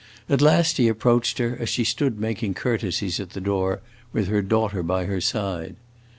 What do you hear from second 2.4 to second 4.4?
courtesies at the door, with